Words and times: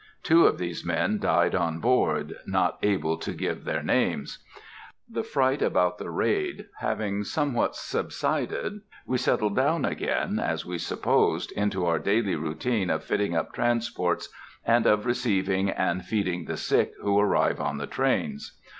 Two 0.23 0.47
of 0.47 0.57
these 0.57 0.83
men 0.83 1.19
died 1.19 1.53
on 1.53 1.77
board, 1.79 2.33
not 2.47 2.79
able 2.81 3.17
to 3.17 3.35
give 3.35 3.63
their 3.65 3.83
names. 3.83 4.39
The 5.07 5.21
fright 5.21 5.61
about 5.61 5.99
the 5.99 6.09
raid 6.09 6.65
having 6.79 7.23
somewhat 7.23 7.75
subsided, 7.75 8.81
we 9.05 9.19
settled 9.19 9.55
down 9.55 9.85
again, 9.85 10.39
as 10.39 10.65
we 10.65 10.79
supposed, 10.79 11.51
into 11.51 11.85
our 11.85 11.99
daily 11.99 12.35
routine 12.35 12.89
of 12.89 13.03
fitting 13.03 13.35
up 13.35 13.53
transports, 13.53 14.29
and 14.65 14.87
of 14.87 15.05
receiving 15.05 15.69
and 15.69 16.03
feeding 16.03 16.45
the 16.45 16.57
sick 16.57 16.93
who 17.03 17.19
arrive 17.19 17.59
on 17.61 17.77
the 17.77 17.85
trains. 17.85 18.57